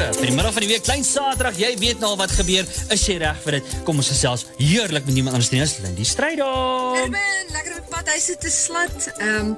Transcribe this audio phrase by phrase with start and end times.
[0.00, 3.02] vir die middag van die week, klein saterdag, jy weet nou al wat gebeur, is
[3.04, 3.72] jy reg vir dit?
[3.84, 6.96] Kom ons gesels heerlik met iemand anders nie, is Lindy Strydom.
[7.02, 9.10] Erwin, lekker op pad, hy sit te slat.
[9.20, 9.52] Um,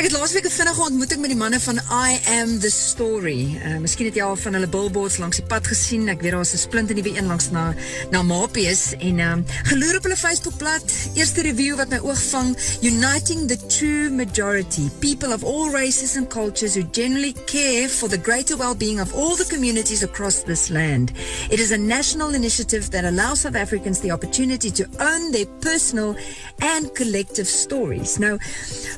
[0.00, 3.60] ek het laas week een vinnige ontmoeting met die manne van I Am The Story.
[3.60, 6.44] Uh, Misschien het jy al van hulle billboards langs die pad gesien, ek weet daar
[6.46, 7.74] is een splint in die een langs na,
[8.08, 13.44] na Mapies, en um, geloer op hulle Facebookblad, eerste review wat my oog vang, Uniting
[13.50, 18.56] the True Majority, people of all races and cultures who generally care for the greater
[18.56, 21.12] well-being of all the communities across this land.
[21.50, 26.16] It is a national initiative that allows South Africans the opportunity to own their personal
[26.64, 28.16] and collective stories.
[28.16, 28.38] Nou,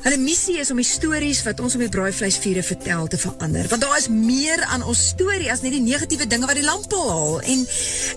[0.07, 3.67] hulle missie is om die stories wat ons om die braaivleisviere vertel te verander.
[3.71, 6.93] Want daar is meer aan ons storie as net die negatieve dinge wat die lamp
[6.93, 7.39] haal.
[7.41, 7.63] En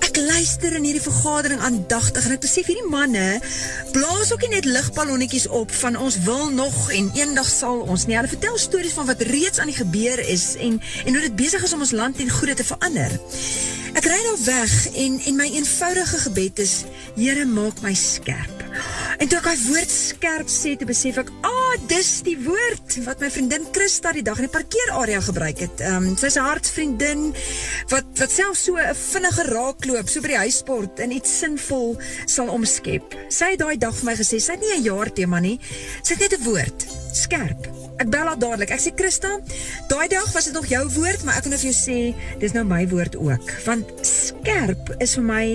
[0.06, 3.38] ek luister in hierdie vergadering aandachtig en ek besef hierdie manne
[3.94, 8.18] blaas ook nie net lichtballonnetjies op van ons wil nog en eendag sal ons nie.
[8.18, 11.64] Hulle vertel stories van wat reeds aan die gebeur is en, en hoe dit bezig
[11.64, 13.16] is om ons land en goede te verander.
[13.96, 16.76] Ek rijd al weg en, en my eenvoudige gebed is,
[17.16, 18.55] Heere, maak my skerp.
[19.16, 23.23] En toe ek die woord skerp sê, toe besef ek, ah, dis die woord wat
[23.24, 25.80] my vriendin Christa die dag in die parkeerarea gebruik het.
[25.88, 27.24] Um, sy is een hartsvriendin
[27.92, 31.96] wat, wat self so een vinnige raakloop, so by die huisport, en iets sinvol
[32.28, 33.16] sal omskep.
[33.32, 35.56] Sy het die dag vir my gesê, sy het nie een jaar thema nie,
[36.02, 36.86] sy het net een woord,
[37.16, 37.70] skerp.
[37.96, 39.38] Ek bel haar dadelijk, ek sê Christa,
[39.88, 42.01] die dag was het nog jou woord, maar ek kan of jou sê,
[42.42, 43.56] dis nou my woord ook.
[43.64, 45.46] Want skerp is vir my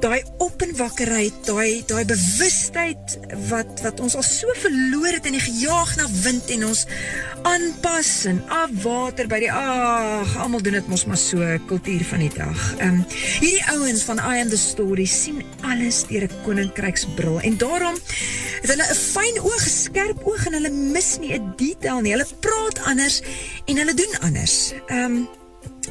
[0.00, 3.18] daai openwakkerheid, daai daai bewustheid
[3.50, 6.84] wat wat ons al so verloor het in die gejaag na wind en ons
[7.44, 12.32] aanpas en afwater by die ag, almal doen dit mos maar so kultuur van die
[12.36, 12.64] dag.
[12.78, 13.04] Ehm um,
[13.40, 17.96] hierdie ouens van I am the story sien alles deur 'n koninkryksbril en daarom
[18.62, 22.12] het hulle 'n fyn oog, skerp oog en hulle mis nie 'n detail nie.
[22.12, 23.22] Hulle praat anders
[23.66, 24.72] en hulle doen anders.
[24.88, 25.28] Ehm um,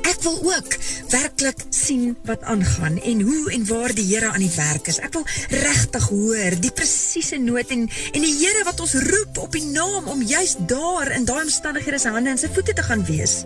[0.04, 0.76] Ek wil ook
[1.14, 5.00] werklik sien wat aangaan en hoe en waar die Here aan die werk is.
[5.00, 9.54] Ek wil regtig hoor die presiese noot en en die Here wat ons roep op
[9.54, 13.06] die naam om juis daar in daai omstandighede se hande en sy voete te gaan
[13.06, 13.44] wees.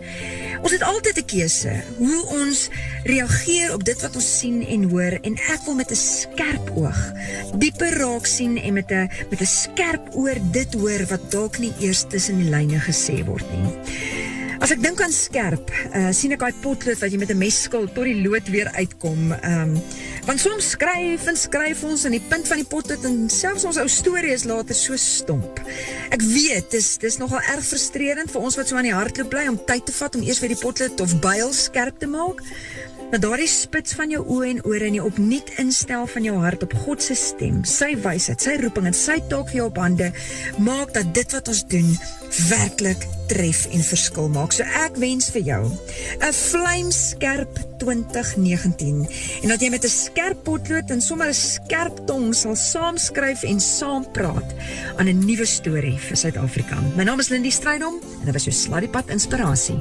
[0.64, 2.70] Ons het altyd 'n keuse hoe ons
[3.04, 7.02] reageer op dit wat ons sien en hoor en ek wil met 'n skerp oog
[7.54, 11.74] dieper raak sien en met 'n met 'n skerp oor dit hoor wat dalk nie
[11.80, 14.27] eers tussen die lyne gesê word nie.
[14.58, 17.58] As ek dink aan skerp, uh, sien ek daai potlood wat jy met 'n mes
[17.68, 19.32] skil tot die lood weer uitkom.
[19.38, 19.82] Ehm um,
[20.28, 23.78] want soms skryf en skryf ons in die punt van die potlood en selfs ons
[23.78, 25.62] ou storie is later so stomp.
[26.10, 29.48] Ek weet, dis dis nogal erg frustrerend vir ons wat so aan die hardloop bly
[29.48, 32.42] om tyd te vat om eers weer die potlood of byl skerp te maak.
[33.12, 36.66] Maar daardie spits van jou oë en ore en die opnuut instel van jou hart
[36.66, 40.10] op God se stem, sy wysheid, sy roeping en sy taak vir jou op hande
[40.60, 41.94] maak dat dit wat ons doen
[42.50, 44.52] werklik tref en verskil maak.
[44.52, 45.64] So ek wens vir jou
[46.20, 49.08] 'n vlamskerp 2019
[49.44, 53.60] en dat jy met 'n skerp potlood en sommer 'n skerp tong sal saamskryf en
[53.60, 54.52] saam praat
[54.98, 56.76] aan 'n nuwe storie vir Suid-Afrika.
[56.98, 59.80] My naam is Lindie Strydom en dit was jou Sladdiepad inspirasie.